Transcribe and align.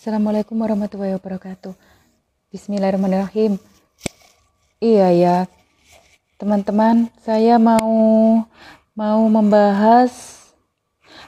Assalamualaikum 0.00 0.56
warahmatullahi 0.56 1.12
wabarakatuh. 1.20 1.76
Bismillahirrahmanirrahim. 2.48 3.60
Iya 4.80 5.12
ya, 5.12 5.36
teman-teman, 6.40 7.12
saya 7.20 7.60
mau 7.60 8.40
mau 8.96 9.20
membahas, 9.28 10.08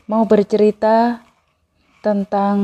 mau 0.09 0.25
bercerita 0.25 1.21
tentang 2.01 2.57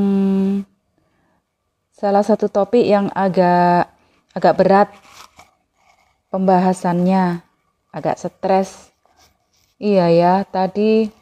salah 1.92 2.24
satu 2.24 2.48
topik 2.48 2.88
yang 2.88 3.12
agak 3.12 3.92
agak 4.32 4.56
berat 4.56 4.88
pembahasannya, 6.32 7.44
agak 7.92 8.16
stres. 8.16 8.96
Iya 9.76 10.08
ya, 10.08 10.34
tadi 10.48 11.12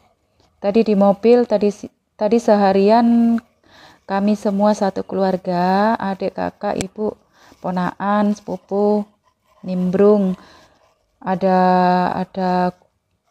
tadi 0.63 0.79
di 0.79 0.95
mobil 0.95 1.43
tadi 1.43 1.75
tadi 2.15 2.39
seharian 2.39 3.35
kami 4.07 4.39
semua 4.39 4.71
satu 4.71 5.03
keluarga, 5.03 5.99
adik 5.99 6.39
kakak, 6.39 6.79
ibu, 6.79 7.11
ponaan, 7.59 8.31
sepupu, 8.31 9.03
nimbrung. 9.67 10.39
Ada 11.19 11.59
ada 12.23 12.71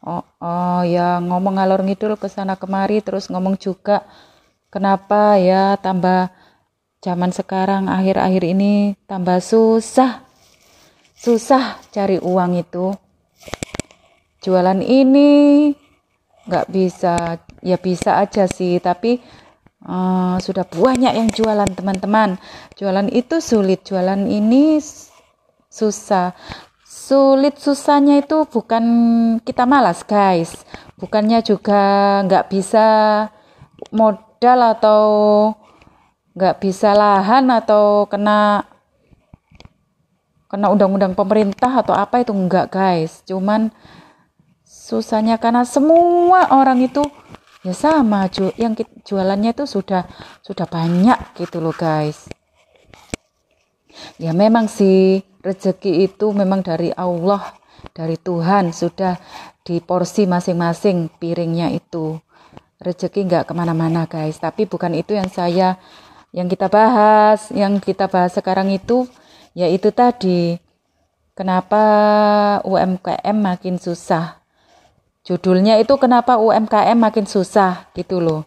oh, 0.05 0.21
oh 0.21 0.83
ya 0.85 1.17
ngomong 1.25 1.57
ngalor 1.57 1.81
ngidul 1.81 2.21
ke 2.21 2.29
sana 2.29 2.61
kemari 2.61 3.01
terus 3.01 3.33
ngomong 3.33 3.57
juga 3.57 4.05
kenapa 4.69 5.41
ya 5.41 5.81
tambah 5.81 6.29
zaman 7.01 7.33
sekarang 7.33 7.89
akhir-akhir 7.89 8.45
ini 8.45 9.01
tambah 9.09 9.41
susah. 9.41 10.29
Susah 11.17 11.81
cari 11.89 12.21
uang 12.21 12.61
itu. 12.61 12.93
Jualan 14.45 14.85
ini 14.85 15.73
nggak 16.47 16.67
bisa 16.69 17.41
ya 17.65 17.81
bisa 17.81 18.21
aja 18.21 18.45
sih 18.47 18.79
tapi 18.79 19.19
Uh, 19.87 20.35
sudah 20.43 20.67
banyak 20.67 21.15
yang 21.15 21.31
jualan 21.31 21.71
teman-teman. 21.71 22.43
Jualan 22.75 23.07
itu 23.15 23.39
sulit, 23.39 23.87
jualan 23.87 24.19
ini 24.27 24.83
susah. 25.71 26.35
Sulit 26.83 27.63
susahnya 27.63 28.19
itu 28.19 28.51
bukan 28.51 28.83
kita 29.47 29.63
malas 29.63 30.03
guys, 30.03 30.67
bukannya 30.99 31.39
juga 31.39 32.19
nggak 32.27 32.51
bisa 32.51 32.87
modal 33.95 34.59
atau 34.75 35.03
nggak 36.35 36.59
bisa 36.59 36.91
lahan 36.91 37.47
atau 37.55 38.11
kena 38.11 38.67
kena 40.51 40.67
undang-undang 40.67 41.15
pemerintah 41.15 41.79
atau 41.79 41.95
apa 41.95 42.27
itu 42.27 42.35
enggak 42.35 42.75
guys. 42.75 43.23
Cuman 43.23 43.71
susahnya 44.67 45.39
karena 45.39 45.63
semua 45.63 46.51
orang 46.51 46.83
itu 46.83 47.07
ya 47.67 47.75
sama 47.75 48.31
yang 48.55 48.79
jualannya 49.03 49.51
itu 49.51 49.67
sudah 49.67 50.07
sudah 50.39 50.71
banyak 50.71 51.19
gitu 51.35 51.59
loh 51.59 51.75
guys. 51.75 52.31
Ya 54.23 54.31
memang 54.31 54.71
sih 54.71 55.27
rezeki 55.43 56.07
itu 56.07 56.31
memang 56.31 56.63
dari 56.63 56.95
Allah 56.95 57.43
dari 57.91 58.15
Tuhan 58.15 58.71
sudah 58.71 59.19
di 59.67 59.83
porsi 59.83 60.31
masing-masing 60.31 61.11
piringnya 61.19 61.75
itu. 61.75 62.23
Rezeki 62.79 63.27
nggak 63.27 63.51
ke 63.51 63.53
mana-mana 63.57 64.07
guys. 64.07 64.39
Tapi 64.39 64.71
bukan 64.71 64.95
itu 64.95 65.19
yang 65.19 65.27
saya 65.27 65.75
yang 66.31 66.47
kita 66.47 66.71
bahas. 66.71 67.51
Yang 67.51 67.83
kita 67.83 68.07
bahas 68.07 68.31
sekarang 68.31 68.71
itu 68.71 69.11
yaitu 69.57 69.91
tadi 69.91 70.61
kenapa 71.35 71.83
UMKM 72.63 73.37
makin 73.41 73.81
susah 73.81 74.46
Judulnya 75.27 75.83
itu 75.83 75.99
kenapa 75.99 76.39
UMKM 76.39 76.95
makin 76.95 77.27
susah 77.27 77.91
gitu 77.99 78.23
loh. 78.23 78.47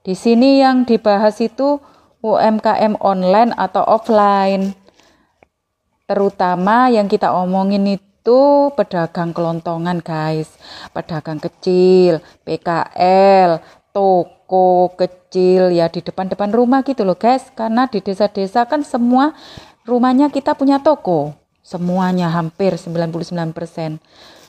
Di 0.00 0.16
sini 0.16 0.64
yang 0.64 0.88
dibahas 0.88 1.36
itu 1.44 1.76
UMKM 2.24 2.96
online 3.04 3.52
atau 3.60 3.84
offline. 3.84 4.72
Terutama 6.08 6.88
yang 6.88 7.04
kita 7.04 7.36
omongin 7.36 8.00
itu 8.00 8.40
pedagang 8.72 9.36
kelontongan 9.36 10.00
guys. 10.00 10.48
Pedagang 10.96 11.36
kecil, 11.36 12.24
PKL, 12.48 13.60
toko 13.92 14.96
kecil 14.96 15.68
ya 15.68 15.92
di 15.92 16.00
depan-depan 16.00 16.48
rumah 16.48 16.80
gitu 16.80 17.04
loh 17.04 17.20
guys. 17.20 17.52
Karena 17.52 17.84
di 17.92 18.00
desa-desa 18.00 18.64
kan 18.64 18.80
semua 18.80 19.36
rumahnya 19.84 20.32
kita 20.32 20.56
punya 20.56 20.80
toko. 20.80 21.36
Semuanya 21.60 22.32
hampir 22.32 22.74
99% 22.74 23.12
uh, 23.14 24.41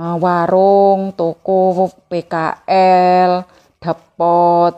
warung, 0.00 1.12
toko, 1.12 1.92
PKL, 2.08 3.44
depot, 3.76 4.74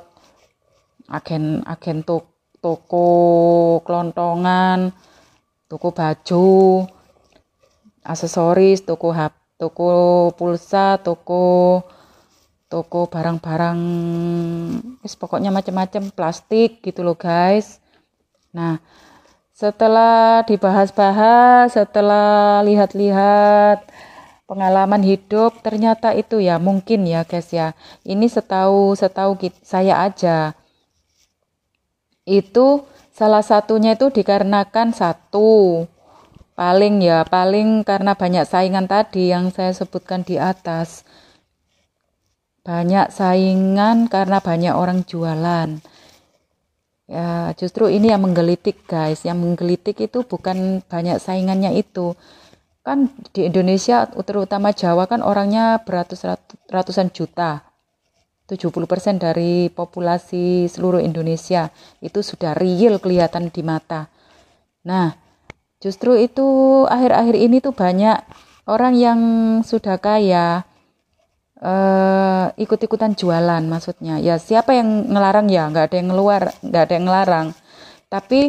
agen 1.06 1.62
agen 1.62 2.02
to, 2.02 2.26
toko 2.58 3.06
kelontongan, 3.86 4.90
toko 5.70 5.94
baju, 5.94 6.86
aksesoris, 8.02 8.82
toko 8.82 9.14
hap, 9.14 9.38
toko 9.58 9.86
pulsa, 10.34 10.98
toko 10.98 11.82
toko 12.72 13.04
barang-barang 13.04 13.80
pokoknya 15.04 15.52
macam-macam 15.52 16.08
plastik 16.08 16.80
gitu 16.80 17.04
loh 17.04 17.12
guys. 17.20 17.84
Nah, 18.56 18.80
setelah 19.52 20.40
dibahas-bahas, 20.48 21.76
setelah 21.76 22.64
lihat-lihat 22.64 23.84
pengalaman 24.52 25.00
hidup 25.00 25.64
ternyata 25.64 26.12
itu 26.12 26.36
ya 26.36 26.60
mungkin 26.60 27.08
ya 27.08 27.24
guys 27.24 27.48
ya. 27.56 27.72
Ini 28.04 28.28
setahu 28.28 28.92
setahu 28.92 29.40
saya 29.64 30.04
aja. 30.04 30.52
Itu 32.28 32.84
salah 33.16 33.40
satunya 33.40 33.96
itu 33.96 34.12
dikarenakan 34.12 34.92
satu. 34.92 35.88
Paling 36.52 37.00
ya 37.00 37.24
paling 37.24 37.80
karena 37.80 38.12
banyak 38.12 38.44
saingan 38.44 38.84
tadi 38.84 39.32
yang 39.32 39.48
saya 39.48 39.72
sebutkan 39.72 40.20
di 40.20 40.36
atas. 40.36 41.08
Banyak 42.60 43.08
saingan 43.08 44.04
karena 44.12 44.44
banyak 44.44 44.76
orang 44.76 45.00
jualan. 45.08 45.80
Ya 47.08 47.56
justru 47.56 47.88
ini 47.88 48.12
yang 48.12 48.20
menggelitik 48.20 48.84
guys. 48.84 49.24
Yang 49.24 49.48
menggelitik 49.48 49.96
itu 49.96 50.28
bukan 50.28 50.84
banyak 50.84 51.16
saingannya 51.24 51.72
itu 51.72 52.12
kan 52.82 53.06
di 53.30 53.46
Indonesia 53.46 54.10
terutama 54.10 54.74
Jawa 54.74 55.06
kan 55.06 55.22
orangnya 55.22 55.78
beratus 55.86 56.26
ratusan 56.66 57.14
juta 57.14 57.62
70% 58.50 59.22
dari 59.22 59.70
populasi 59.70 60.66
seluruh 60.66 61.00
Indonesia 61.00 61.70
itu 62.02 62.20
sudah 62.20 62.52
real 62.52 63.00
kelihatan 63.00 63.48
di 63.48 63.62
mata. 63.64 64.10
Nah, 64.84 65.14
justru 65.78 66.18
itu 66.18 66.44
akhir-akhir 66.84 67.36
ini 67.38 67.62
tuh 67.62 67.72
banyak 67.72 68.18
orang 68.68 68.98
yang 68.98 69.20
sudah 69.62 69.96
kaya 69.96 70.66
uh, 71.62 72.52
ikut-ikutan 72.58 73.14
jualan 73.14 73.62
maksudnya. 73.64 74.18
Ya 74.18 74.36
siapa 74.36 74.74
yang 74.74 75.08
ngelarang 75.08 75.48
ya? 75.48 75.70
Nggak 75.70 75.84
ada 75.88 75.96
yang 75.96 76.08
ngeluar, 76.12 76.42
nggak 76.60 76.82
ada 76.82 76.94
yang 76.98 77.06
ngelarang. 77.08 77.46
Tapi 78.10 78.40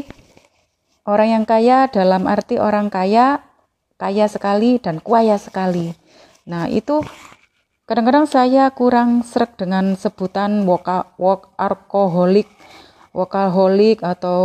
orang 1.07 1.29
yang 1.39 1.45
kaya 1.47 1.87
dalam 1.87 2.27
arti 2.27 2.59
orang 2.59 2.91
kaya 2.91 3.39
kaya 4.03 4.27
sekali 4.27 4.83
dan 4.83 4.99
kuaya 4.99 5.39
sekali. 5.39 5.95
Nah, 6.43 6.67
itu 6.67 6.99
kadang-kadang 7.87 8.27
saya 8.27 8.67
kurang 8.75 9.23
serak 9.23 9.55
dengan 9.55 9.95
sebutan 9.95 10.67
woka, 10.67 11.15
wok 11.15 11.55
alkoholik, 11.55 12.51
wokaholic 13.15 14.03
atau 14.03 14.43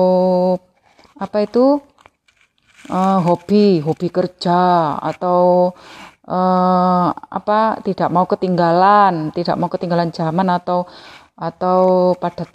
apa 1.19 1.42
itu 1.42 1.82
uh, 2.86 3.19
hobi, 3.19 3.82
hobi 3.82 4.08
kerja 4.14 4.94
atau 5.02 5.75
uh, 6.30 7.08
apa 7.10 7.82
tidak 7.82 8.14
mau 8.14 8.30
ketinggalan, 8.30 9.34
tidak 9.34 9.58
mau 9.58 9.66
ketinggalan 9.66 10.14
zaman 10.14 10.54
atau 10.54 10.86
atau 11.34 12.14
padat 12.14 12.46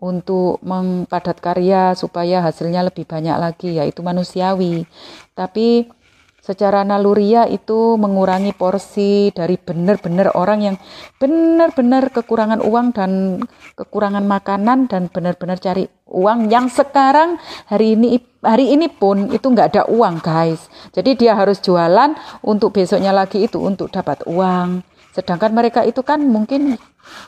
untuk 0.00 0.56
mengpadat 0.64 1.36
karya 1.44 1.92
supaya 1.92 2.40
hasilnya 2.40 2.80
lebih 2.88 3.04
banyak 3.04 3.36
lagi 3.36 3.76
yaitu 3.76 4.00
manusiawi. 4.00 4.88
Tapi 5.36 5.99
secara 6.40 6.82
naluria 6.82 7.44
itu 7.46 7.94
mengurangi 8.00 8.56
porsi 8.56 9.30
dari 9.30 9.60
benar-benar 9.60 10.34
orang 10.34 10.60
yang 10.60 10.76
benar-benar 11.20 12.10
kekurangan 12.10 12.64
uang 12.64 12.96
dan 12.96 13.40
kekurangan 13.76 14.24
makanan 14.24 14.88
dan 14.88 15.12
benar-benar 15.12 15.60
cari 15.60 15.86
uang 16.10 16.50
yang 16.50 16.66
sekarang 16.66 17.38
hari 17.70 17.94
ini 17.94 18.18
hari 18.42 18.72
ini 18.72 18.88
pun 18.88 19.30
itu 19.30 19.46
nggak 19.46 19.68
ada 19.76 19.82
uang 19.86 20.20
guys. 20.24 20.66
Jadi 20.90 21.16
dia 21.16 21.36
harus 21.36 21.60
jualan 21.60 22.16
untuk 22.40 22.74
besoknya 22.74 23.12
lagi 23.12 23.44
itu 23.46 23.60
untuk 23.60 23.92
dapat 23.92 24.24
uang. 24.26 24.82
Sedangkan 25.12 25.52
mereka 25.52 25.84
itu 25.84 26.00
kan 26.00 26.22
mungkin 26.22 26.78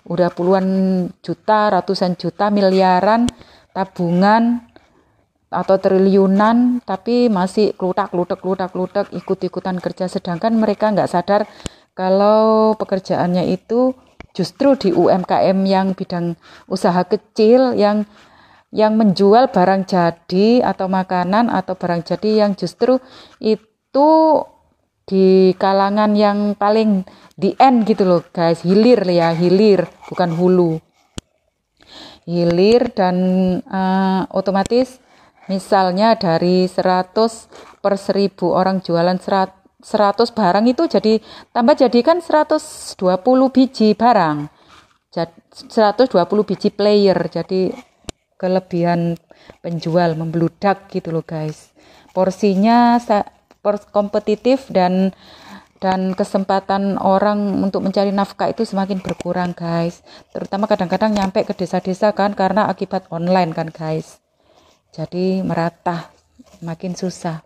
udah 0.06 0.31
puluhan 0.32 0.67
juta 1.20 1.73
ratusan 1.75 2.15
juta 2.15 2.49
miliaran 2.49 3.26
tabungan 3.75 4.72
atau 5.53 5.77
triliunan 5.77 6.81
tapi 6.83 7.29
masih 7.29 7.77
kelutak 7.77 8.11
kelutak 8.11 8.41
kelutak 8.41 8.73
kelutak 8.73 9.07
ikut 9.13 9.39
ikutan 9.45 9.77
kerja. 9.79 10.09
Sedangkan 10.09 10.57
mereka 10.57 10.91
nggak 10.91 11.11
sadar 11.13 11.45
kalau 11.93 12.73
pekerjaannya 12.81 13.53
itu 13.53 13.93
justru 14.33 14.75
di 14.81 14.91
UMKM 14.97 15.59
yang 15.69 15.93
bidang 15.93 16.41
usaha 16.67 17.05
kecil 17.05 17.77
yang 17.77 18.09
yang 18.73 18.97
menjual 18.97 19.53
barang 19.53 19.85
jadi 19.85 20.65
atau 20.65 20.89
makanan 20.89 21.53
atau 21.53 21.77
barang 21.77 22.09
jadi 22.09 22.49
yang 22.49 22.57
justru 22.57 22.97
itu 23.37 24.09
di 25.05 25.53
kalangan 25.61 26.17
yang 26.17 26.57
paling 26.57 27.05
di 27.37 27.53
end 27.61 27.85
gitu 27.85 28.09
loh 28.09 28.25
guys. 28.33 28.65
Hilir 28.65 29.05
ya 29.05 29.37
hilir 29.37 29.85
bukan 30.09 30.33
hulu. 30.33 30.81
Hilir 32.25 32.89
dan 32.97 33.17
uh, 33.69 34.25
otomatis 34.33 35.02
misalnya 35.53 36.17
dari 36.17 36.65
100 36.65 37.13
per 37.85 38.01
1000 38.01 38.41
orang 38.49 38.81
jualan 38.81 39.21
100 39.21 39.85
barang 40.33 40.65
itu 40.65 40.89
jadi 40.89 41.21
tambah 41.53 41.77
jadi 41.77 41.99
kan 42.01 42.25
120 42.25 42.97
biji 43.53 43.93
barang. 43.93 44.49
120 45.13 46.49
biji 46.49 46.69
player. 46.73 47.19
Jadi 47.29 47.69
kelebihan 48.41 49.21
penjual 49.61 50.17
membludak 50.17 50.89
gitu 50.89 51.13
loh 51.13 51.21
guys. 51.21 51.77
Porsinya 52.17 52.97
kompetitif 53.93 54.73
dan 54.73 55.13
dan 55.83 56.15
kesempatan 56.15 56.95
orang 56.97 57.59
untuk 57.61 57.83
mencari 57.83 58.15
nafkah 58.15 58.49
itu 58.49 58.65
semakin 58.65 59.03
berkurang 59.05 59.53
guys. 59.53 60.01
Terutama 60.33 60.65
kadang-kadang 60.65 61.13
nyampe 61.13 61.45
ke 61.45 61.53
desa-desa 61.53 62.17
kan 62.17 62.33
karena 62.33 62.71
akibat 62.71 63.11
online 63.13 63.53
kan 63.53 63.69
guys 63.69 64.23
jadi 64.93 65.41
merata 65.41 66.12
makin 66.61 66.93
susah. 66.93 67.41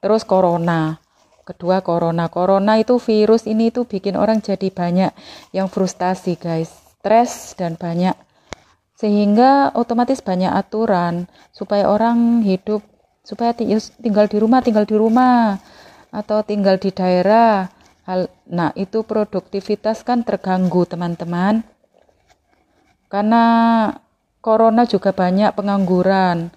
Terus 0.00 0.24
corona. 0.24 0.96
Kedua 1.44 1.84
corona. 1.84 2.32
Corona 2.32 2.80
itu 2.80 2.96
virus 2.96 3.44
ini 3.44 3.68
tuh 3.68 3.84
bikin 3.84 4.16
orang 4.16 4.40
jadi 4.40 4.72
banyak 4.72 5.12
yang 5.52 5.68
frustasi 5.68 6.40
guys. 6.40 6.72
Stres 6.98 7.54
dan 7.54 7.76
banyak. 7.76 8.16
Sehingga 8.96 9.76
otomatis 9.76 10.24
banyak 10.24 10.48
aturan 10.48 11.28
supaya 11.52 11.92
orang 11.92 12.40
hidup 12.42 12.80
supaya 13.20 13.52
tinggal 14.00 14.26
di 14.26 14.38
rumah 14.40 14.64
tinggal 14.64 14.88
di 14.88 14.96
rumah 14.96 15.60
atau 16.08 16.40
tinggal 16.40 16.80
di 16.80 16.88
daerah. 16.88 17.68
Hal 18.08 18.32
nah 18.48 18.72
itu 18.78 19.04
produktivitas 19.04 20.06
kan 20.06 20.24
terganggu 20.24 20.88
teman-teman. 20.88 21.66
Karena 23.12 23.44
corona 24.46 24.86
juga 24.86 25.10
banyak 25.10 25.50
pengangguran 25.58 26.54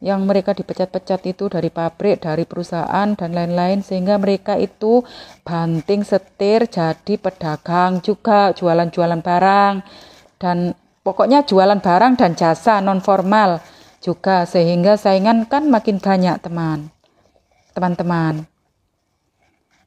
yang 0.00 0.24
mereka 0.24 0.56
dipecat-pecat 0.56 1.20
itu 1.28 1.52
dari 1.52 1.68
pabrik, 1.68 2.24
dari 2.24 2.48
perusahaan 2.48 3.12
dan 3.12 3.36
lain-lain 3.36 3.84
sehingga 3.84 4.16
mereka 4.16 4.56
itu 4.56 5.04
banting 5.44 6.00
setir 6.00 6.64
jadi 6.64 7.20
pedagang 7.20 8.00
juga 8.00 8.56
jualan-jualan 8.56 9.20
barang 9.20 9.74
dan 10.40 10.72
Pokoknya 11.00 11.40
jualan 11.48 11.80
barang 11.80 12.20
dan 12.20 12.36
jasa 12.36 12.84
non 12.84 13.00
formal 13.00 13.64
juga 14.04 14.44
sehingga 14.44 15.00
saingan 15.00 15.48
kan 15.48 15.64
makin 15.72 15.96
banyak 15.96 16.36
teman. 16.44 16.92
Teman-teman. 17.72 18.44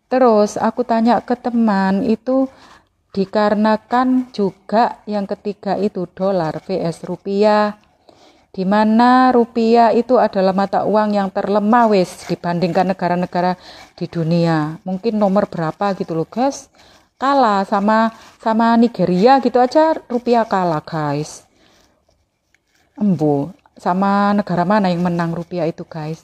Terus 0.10 0.58
aku 0.58 0.82
tanya 0.82 1.22
ke 1.22 1.38
teman 1.38 2.02
itu 2.02 2.50
dikarenakan 3.14 4.34
juga 4.34 5.06
yang 5.06 5.30
ketiga 5.30 5.78
itu 5.78 6.10
dolar 6.10 6.58
vs 6.58 7.06
rupiah 7.06 7.78
di 8.54 8.66
mana 8.70 9.34
rupiah 9.34 9.90
itu 9.94 10.18
adalah 10.22 10.54
mata 10.54 10.86
uang 10.86 11.18
yang 11.18 11.30
terlemah 11.34 11.90
wes 11.90 12.30
dibandingkan 12.30 12.94
negara-negara 12.94 13.58
di 13.98 14.06
dunia. 14.06 14.78
Mungkin 14.86 15.18
nomor 15.18 15.50
berapa 15.50 15.98
gitu 15.98 16.14
loh 16.14 16.30
guys? 16.30 16.70
Kalah 17.18 17.66
sama 17.66 18.14
sama 18.38 18.78
Nigeria 18.78 19.42
gitu 19.42 19.58
aja 19.58 19.98
rupiah 20.06 20.46
kalah 20.46 20.86
guys. 20.86 21.50
Embu 22.94 23.50
sama 23.74 24.38
negara 24.38 24.70
mana 24.70 24.94
yang 24.94 25.02
menang 25.02 25.34
rupiah 25.34 25.66
itu 25.66 25.82
guys? 25.82 26.22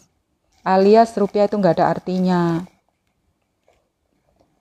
Alias 0.62 1.18
rupiah 1.18 1.50
itu 1.50 1.58
nggak 1.58 1.82
ada 1.82 1.98
artinya 1.98 2.62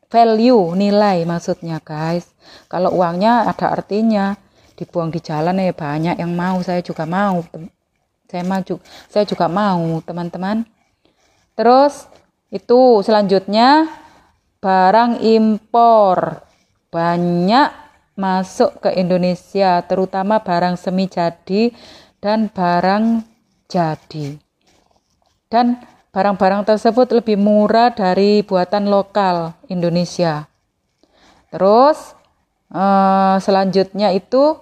value 0.08 0.74
nilai 0.74 1.24
maksudnya 1.28 1.80
guys. 1.84 2.28
Kalau 2.68 2.96
uangnya 2.96 3.48
ada 3.48 3.72
artinya 3.72 4.36
dibuang 4.74 5.12
di 5.12 5.20
jalan 5.20 5.60
ya 5.60 5.72
banyak 5.72 6.16
yang 6.16 6.32
mau 6.32 6.62
saya 6.64 6.80
juga 6.80 7.02
mau 7.04 7.42
saya 8.28 8.44
maju 8.44 8.76
saya 9.08 9.24
juga 9.24 9.46
mau 9.48 10.00
teman-teman. 10.04 10.64
Terus 11.56 12.08
itu 12.48 13.04
selanjutnya 13.04 13.88
barang 14.60 15.22
impor. 15.22 16.44
Banyak 16.88 17.68
masuk 18.16 18.80
ke 18.80 18.96
Indonesia, 18.96 19.84
terutama 19.84 20.40
barang 20.40 20.80
semi 20.80 21.04
jadi 21.04 21.70
dan 22.18 22.48
barang 22.48 23.22
jadi. 23.68 24.40
Dan 25.52 25.78
barang-barang 26.12 26.64
tersebut 26.66 27.20
lebih 27.20 27.36
murah 27.36 27.92
dari 27.92 28.40
buatan 28.42 28.88
lokal 28.88 29.56
Indonesia. 29.68 30.48
Terus 31.52 32.16
eh, 32.72 33.36
selanjutnya 33.40 34.12
itu 34.12 34.56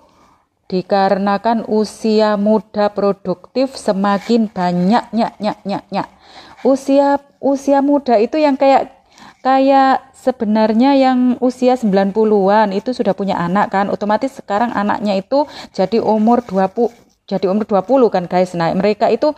dikarenakan 0.66 1.62
usia 1.70 2.34
muda 2.34 2.90
produktif 2.90 3.78
semakin 3.78 4.50
banyak 4.50 5.14
nyak 5.14 5.34
nyak 5.38 5.58
nyak 5.62 5.84
nyak. 5.94 6.08
Usia 6.66 7.22
usia 7.38 7.78
muda 7.78 8.18
itu 8.18 8.34
yang 8.42 8.58
kayak 8.58 8.90
kayak 9.46 10.10
sebenarnya 10.18 10.98
yang 10.98 11.38
usia 11.38 11.78
90-an 11.78 12.74
itu 12.74 12.90
sudah 12.90 13.14
punya 13.14 13.38
anak 13.38 13.70
kan 13.70 13.86
otomatis 13.86 14.34
sekarang 14.34 14.74
anaknya 14.74 15.14
itu 15.14 15.46
jadi 15.70 16.02
umur 16.02 16.42
20 16.42 16.90
jadi 17.30 17.46
umur 17.46 17.62
20 17.62 18.10
kan 18.10 18.24
guys 18.26 18.58
nah 18.58 18.74
mereka 18.74 19.06
itu 19.06 19.30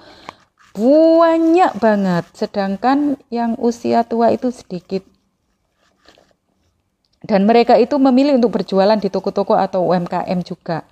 banyak 0.78 1.74
banget 1.82 2.24
sedangkan 2.38 3.18
yang 3.34 3.58
usia 3.58 4.06
tua 4.06 4.30
itu 4.30 4.54
sedikit. 4.54 5.02
Dan 7.18 7.50
mereka 7.50 7.74
itu 7.74 7.98
memilih 7.98 8.38
untuk 8.38 8.62
berjualan 8.62 8.94
di 8.94 9.10
toko-toko 9.10 9.58
atau 9.58 9.90
UMKM 9.90 10.38
juga. 10.46 10.86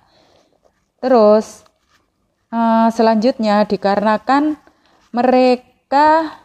Terus 0.99 1.63
uh, 2.51 2.91
selanjutnya 2.91 3.63
dikarenakan 3.63 4.59
mereka 5.15 6.35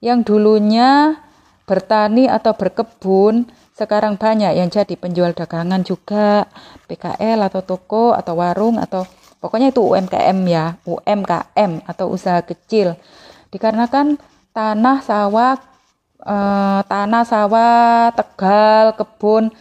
yang 0.00 0.24
dulunya 0.24 1.20
bertani 1.68 2.32
atau 2.32 2.56
berkebun 2.56 3.44
sekarang 3.76 4.16
banyak 4.16 4.56
yang 4.56 4.72
jadi 4.72 4.96
penjual 4.96 5.36
dagangan 5.36 5.84
juga 5.84 6.48
PKL 6.88 7.44
atau 7.44 7.60
toko 7.60 8.16
atau 8.16 8.40
warung 8.40 8.80
atau 8.80 9.04
pokoknya 9.42 9.72
itu 9.72 9.82
UMKM 9.82 10.38
ya 10.48 10.76
UMKM 10.84 11.84
atau 11.86 12.06
usaha 12.12 12.40
kecil 12.42 12.96
dikarenakan 13.52 14.20
tanah 14.56 14.98
sawah 15.04 15.54
eh, 16.20 16.80
tanah 16.84 17.24
sawah 17.24 18.12
tegal 18.16 18.96
kebun 18.96 19.52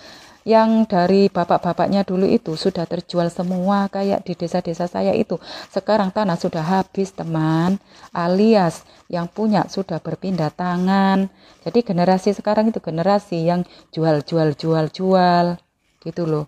yang 0.46 0.86
dari 0.86 1.26
bapak-bapaknya 1.28 2.06
dulu 2.06 2.30
itu 2.30 2.54
sudah 2.54 2.86
terjual 2.86 3.34
semua 3.34 3.90
kayak 3.90 4.22
di 4.22 4.38
desa-desa 4.38 4.86
saya 4.86 5.12
itu. 5.18 5.42
Sekarang 5.74 6.14
tanah 6.14 6.38
sudah 6.38 6.62
habis 6.62 7.10
teman, 7.18 7.82
alias 8.14 8.86
yang 9.10 9.26
punya 9.26 9.66
sudah 9.66 9.98
berpindah 9.98 10.54
tangan. 10.54 11.34
Jadi 11.66 11.82
generasi 11.82 12.38
sekarang 12.38 12.70
itu 12.70 12.78
generasi 12.78 13.42
yang 13.42 13.66
jual-jual-jual-jual 13.90 15.58
gitu 16.06 16.24
loh. 16.30 16.46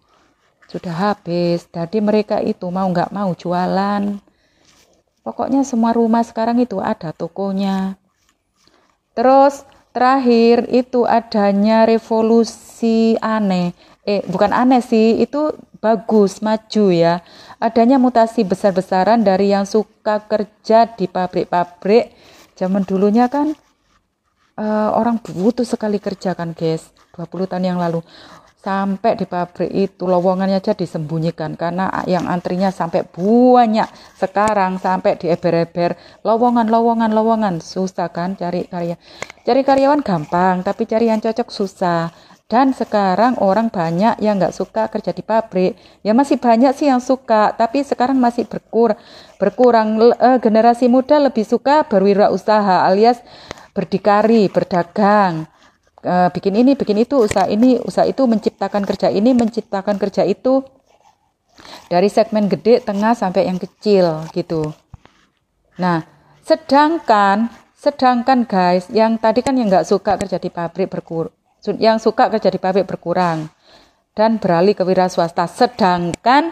Sudah 0.68 1.16
habis, 1.16 1.64
jadi 1.72 2.04
mereka 2.04 2.44
itu 2.44 2.68
mau 2.68 2.92
nggak 2.92 3.16
mau 3.16 3.32
jualan. 3.32 4.20
Pokoknya 5.24 5.64
semua 5.64 5.96
rumah 5.96 6.24
sekarang 6.28 6.60
itu 6.60 6.84
ada 6.84 7.16
tokonya. 7.16 7.96
Terus 9.16 9.64
terakhir 9.96 10.68
itu 10.70 11.08
adanya 11.08 11.88
revolusi 11.88 13.16
aneh. 13.24 13.72
Eh 14.04 14.24
bukan 14.28 14.52
aneh 14.52 14.84
sih 14.84 15.24
itu 15.24 15.56
bagus 15.80 16.44
maju 16.44 16.86
ya. 16.92 17.24
Adanya 17.64 17.96
mutasi 17.96 18.44
besar-besaran 18.44 19.24
dari 19.24 19.56
yang 19.56 19.64
suka 19.64 20.22
kerja 20.28 20.86
di 20.96 21.08
pabrik-pabrik. 21.08 22.12
Zaman 22.60 22.84
dulunya 22.84 23.32
kan 23.32 23.56
uh, 24.60 24.90
orang 24.94 25.18
butuh 25.18 25.64
sekali 25.64 25.98
kerja 25.98 26.36
kan 26.36 26.52
guys. 26.52 26.92
20 27.18 27.50
tahun 27.50 27.66
yang 27.66 27.80
lalu 27.82 28.06
sampai 28.58 29.16
di 29.16 29.24
pabrik 29.30 29.70
itu 29.70 30.04
lowongannya 30.04 30.60
aja 30.60 30.74
disembunyikan. 30.74 31.56
Karena 31.56 31.88
yang 32.10 32.26
antrinya 32.28 32.74
sampai 32.74 33.06
banyak 33.06 33.88
sekarang 34.18 34.82
sampai 34.82 35.16
di 35.16 35.32
eber-eber 35.32 35.96
lowongan. 36.26 36.68
Lowongan 36.68 37.12
lowongan 37.14 37.64
susah 37.64 38.10
kan 38.10 38.36
cari 38.36 38.66
karya. 38.68 38.98
Cari 39.46 39.62
karyawan 39.64 40.04
gampang 40.04 40.66
tapi 40.66 40.84
cari 40.90 41.08
yang 41.08 41.24
cocok 41.24 41.48
susah. 41.48 42.12
Dan 42.48 42.72
sekarang 42.72 43.44
orang 43.44 43.68
banyak 43.68 44.24
yang 44.24 44.40
nggak 44.40 44.56
suka 44.56 44.88
kerja 44.88 45.12
di 45.12 45.20
pabrik. 45.20 45.76
Ya 46.00 46.16
masih 46.16 46.40
banyak 46.40 46.72
sih 46.80 46.88
yang 46.88 47.04
suka 47.04 47.52
tapi 47.52 47.84
sekarang 47.84 48.16
masih 48.20 48.48
berkur 48.48 48.96
berkurang. 49.36 50.00
Uh, 50.00 50.40
generasi 50.40 50.88
muda 50.88 51.20
lebih 51.20 51.44
suka 51.44 51.84
berwirausaha 51.84 52.88
alias 52.88 53.20
berdikari 53.76 54.48
berdagang 54.48 55.46
uh, 56.04 56.30
bikin 56.34 56.54
ini, 56.60 56.78
bikin 56.78 57.00
itu, 57.02 57.18
usaha 57.18 57.48
ini, 57.50 57.80
usaha 57.82 58.06
itu, 58.06 58.26
menciptakan 58.26 58.84
kerja 58.84 59.08
ini, 59.10 59.34
menciptakan 59.34 59.98
kerja 59.98 60.28
itu. 60.28 60.66
dari 61.88 62.10
segmen 62.12 62.46
gede, 62.52 62.84
tengah 62.84 63.16
sampai 63.16 63.48
yang 63.48 63.58
kecil 63.58 64.28
gitu. 64.36 64.76
Nah, 65.80 66.04
sedangkan 66.44 67.50
sedangkan 67.78 68.50
guys, 68.50 68.90
yang 68.90 69.22
tadi 69.22 69.46
kan 69.46 69.54
yang 69.54 69.70
nggak 69.70 69.88
suka 69.88 70.18
kerja 70.18 70.42
di 70.42 70.50
pabrik 70.50 70.90
berkur, 70.90 71.30
yang 71.78 72.02
suka 72.02 72.30
kerja 72.34 72.50
di 72.50 72.60
pabrik 72.60 72.90
berkurang 72.90 73.48
dan 74.18 74.42
beralih 74.42 74.74
ke 74.74 74.82
wira 74.82 75.08
swasta. 75.08 75.46
Sedangkan 75.46 76.52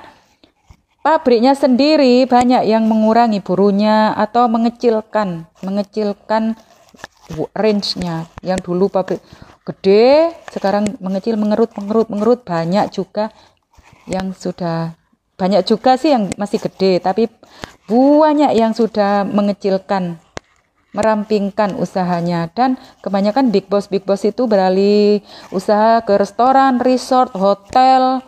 pabriknya 1.01 1.57
sendiri 1.57 2.29
banyak 2.29 2.69
yang 2.69 2.85
mengurangi 2.85 3.41
burunya 3.41 4.13
atau 4.13 4.45
mengecilkan, 4.45 5.49
mengecilkan 5.65 6.53
range-nya. 7.53 8.29
Yang 8.46 8.60
dulu 8.70 8.89
pabrik 8.89 9.22
gede, 9.65 10.34
sekarang 10.53 10.98
mengecil, 11.01 11.36
mengerut, 11.41 11.74
mengerut, 11.74 12.08
mengerut 12.13 12.39
banyak 12.46 12.94
juga 12.94 13.34
yang 14.05 14.32
sudah 14.38 14.94
banyak 15.36 15.67
juga 15.67 16.00
sih 16.00 16.15
yang 16.15 16.32
masih 16.39 16.63
gede, 16.63 17.03
tapi 17.03 17.27
banyak 17.91 18.55
yang 18.55 18.72
sudah 18.72 19.27
mengecilkan, 19.27 20.15
merampingkan 20.96 21.75
usahanya 21.75 22.48
dan 22.55 22.79
kebanyakan 23.03 23.51
big 23.51 23.67
boss 23.67 23.91
big 23.91 24.08
boss 24.08 24.24
itu 24.24 24.48
beralih 24.48 25.20
usaha 25.51 26.00
ke 26.08 26.15
restoran, 26.15 26.79
resort, 26.79 27.36
hotel 27.36 28.24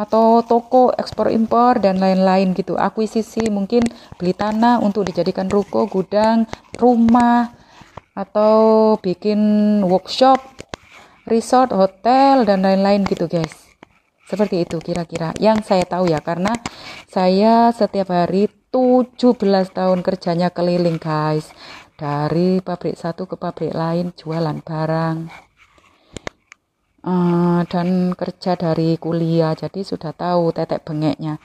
atau 0.00 0.40
toko 0.40 0.96
ekspor 0.96 1.28
impor 1.28 1.76
dan 1.76 2.00
lain-lain 2.00 2.56
gitu. 2.56 2.72
Akuisisi 2.80 3.52
mungkin 3.52 3.84
beli 4.16 4.32
tanah 4.32 4.80
untuk 4.80 5.04
dijadikan 5.04 5.52
ruko, 5.52 5.84
gudang, 5.84 6.48
rumah 6.80 7.52
atau 8.14 8.94
bikin 8.98 9.40
workshop, 9.86 10.38
resort, 11.26 11.70
hotel 11.74 12.44
dan 12.44 12.62
lain-lain 12.66 13.06
gitu, 13.06 13.30
guys. 13.30 13.70
Seperti 14.30 14.62
itu 14.62 14.78
kira-kira 14.78 15.34
yang 15.42 15.58
saya 15.66 15.82
tahu 15.82 16.06
ya 16.06 16.22
karena 16.22 16.54
saya 17.10 17.74
setiap 17.74 18.14
hari 18.14 18.46
17 18.70 19.34
tahun 19.74 20.06
kerjanya 20.06 20.54
keliling 20.54 21.02
guys. 21.02 21.50
Dari 21.98 22.62
pabrik 22.62 22.94
satu 22.94 23.26
ke 23.26 23.34
pabrik 23.34 23.74
lain 23.74 24.14
jualan 24.14 24.62
barang. 24.62 25.50
Uh, 27.00 27.66
dan 27.66 28.12
kerja 28.12 28.60
dari 28.60 29.00
kuliah 29.00 29.56
jadi 29.56 29.80
sudah 29.80 30.12
tahu 30.12 30.52
tetek 30.52 30.84
bengeknya 30.84 31.40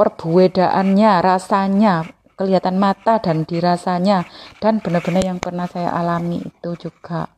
perbuedaannya 0.00 1.12
rasanya 1.20 2.08
kelihatan 2.40 2.80
mata 2.80 3.20
dan 3.20 3.44
dirasanya 3.44 4.24
dan 4.64 4.80
benar-benar 4.80 5.20
yang 5.20 5.36
pernah 5.36 5.68
saya 5.68 5.92
alami 5.92 6.40
itu 6.40 6.88
juga 6.88 7.28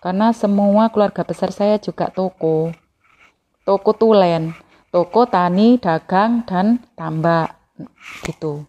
karena 0.00 0.32
semua 0.32 0.88
keluarga 0.88 1.20
besar 1.20 1.52
saya 1.52 1.76
juga 1.76 2.08
toko 2.08 2.72
toko 3.68 3.92
tulen, 3.92 4.56
toko 4.88 5.28
tani, 5.28 5.76
dagang, 5.76 6.40
dan 6.48 6.80
tambak 6.96 7.52
gitu. 8.24 8.64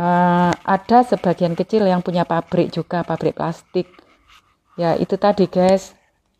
Uh, 0.00 0.50
ada 0.64 1.04
sebagian 1.04 1.52
kecil 1.52 1.84
yang 1.84 2.00
punya 2.00 2.24
pabrik 2.24 2.72
juga, 2.72 3.04
pabrik 3.04 3.36
plastik. 3.36 3.84
Ya 4.80 4.96
itu 4.96 5.20
tadi 5.20 5.44
guys, 5.44 5.92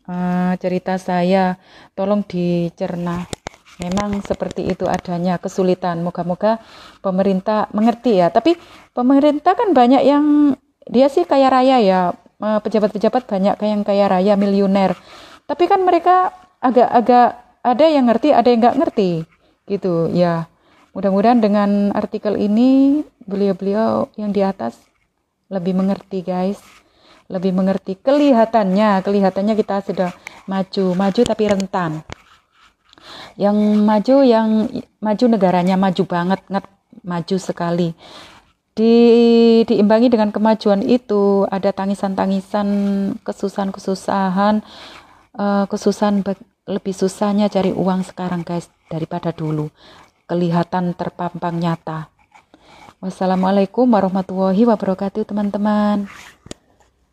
uh, 0.09 0.57
cerita 0.57 0.97
saya, 0.97 1.61
tolong 1.93 2.25
dicerna. 2.25 3.29
Memang 3.75 4.23
seperti 4.23 4.71
itu 4.71 4.87
adanya 4.87 5.35
kesulitan. 5.35 5.99
Moga-moga 5.99 6.63
pemerintah 7.03 7.67
mengerti 7.75 8.23
ya. 8.23 8.31
Tapi 8.31 8.55
pemerintah 8.95 9.55
kan 9.55 9.75
banyak 9.75 10.03
yang 10.03 10.55
dia 10.87 11.11
sih 11.11 11.27
kaya 11.27 11.51
raya 11.51 11.77
ya, 11.81 12.01
eh, 12.39 12.59
pejabat-pejabat 12.63 13.27
banyak 13.27 13.55
yang 13.59 13.81
kaya 13.83 14.05
raya, 14.07 14.33
miliuner. 14.39 14.95
Tapi 15.45 15.67
kan 15.67 15.83
mereka 15.83 16.31
agak-agak 16.63 17.27
ada 17.65 17.85
yang 17.89 18.05
ngerti, 18.05 18.29
ada 18.31 18.47
yang 18.47 18.59
nggak 18.61 18.79
ngerti 18.79 19.11
gitu 19.65 20.13
ya. 20.13 20.45
Mudah-mudahan 20.95 21.43
dengan 21.43 21.91
artikel 21.91 22.39
ini 22.39 23.03
beliau-beliau 23.27 24.13
yang 24.15 24.31
di 24.31 24.39
atas 24.45 24.79
lebih 25.51 25.75
mengerti 25.75 26.23
guys, 26.23 26.61
lebih 27.27 27.51
mengerti 27.51 27.97
kelihatannya, 27.99 29.01
kelihatannya 29.03 29.53
kita 29.57 29.83
sudah 29.83 30.09
maju, 30.45 30.85
maju 30.95 31.21
tapi 31.25 31.43
rentan. 31.49 32.05
Yang 33.35 33.57
maju 33.83 34.15
yang 34.23 34.47
maju 34.99 35.25
negaranya 35.27 35.75
maju 35.75 36.03
banget, 36.07 36.41
nget, 36.47 36.65
maju 37.03 37.35
sekali. 37.37 37.93
Di, 38.75 38.95
diimbangi 39.63 40.11
dengan 40.11 40.35
kemajuan 40.35 40.83
itu 40.83 41.47
ada 41.47 41.71
tangisan-tangisan, 41.71 42.67
kesusahan-kesusahan, 43.23 44.59
uh, 45.39 45.63
kesusahan 45.71 46.19
lebih 46.65 46.91
susahnya 46.91 47.47
cari 47.47 47.71
uang 47.71 48.03
sekarang 48.03 48.43
guys 48.43 48.67
daripada 48.91 49.31
dulu. 49.31 49.71
Kelihatan 50.25 50.97
terpampang 50.97 51.55
nyata. 51.55 52.09
Wassalamualaikum 52.99 53.85
warahmatullahi 53.85 54.65
wabarakatuh 54.65 55.29
teman-teman. 55.29 56.09